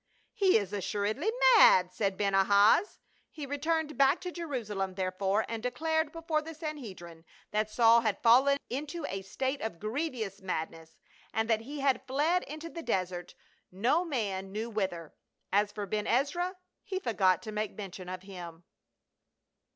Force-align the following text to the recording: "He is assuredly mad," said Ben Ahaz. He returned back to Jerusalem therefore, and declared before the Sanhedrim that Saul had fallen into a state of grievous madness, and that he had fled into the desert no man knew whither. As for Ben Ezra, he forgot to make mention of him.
"He 0.33 0.57
is 0.57 0.73
assuredly 0.73 1.31
mad," 1.55 1.93
said 1.93 2.17
Ben 2.17 2.33
Ahaz. 2.33 2.97
He 3.29 3.45
returned 3.45 3.99
back 3.99 4.19
to 4.21 4.31
Jerusalem 4.31 4.95
therefore, 4.95 5.45
and 5.47 5.61
declared 5.61 6.11
before 6.11 6.41
the 6.41 6.55
Sanhedrim 6.55 7.23
that 7.51 7.69
Saul 7.69 8.01
had 8.01 8.17
fallen 8.23 8.57
into 8.67 9.05
a 9.05 9.21
state 9.21 9.61
of 9.61 9.79
grievous 9.79 10.41
madness, 10.41 10.97
and 11.31 11.47
that 11.51 11.61
he 11.61 11.81
had 11.81 12.07
fled 12.07 12.41
into 12.45 12.67
the 12.67 12.81
desert 12.81 13.35
no 13.71 14.03
man 14.03 14.51
knew 14.51 14.71
whither. 14.71 15.13
As 15.53 15.71
for 15.71 15.85
Ben 15.85 16.07
Ezra, 16.07 16.55
he 16.83 16.99
forgot 16.99 17.43
to 17.43 17.51
make 17.51 17.75
mention 17.77 18.09
of 18.09 18.23
him. 18.23 18.63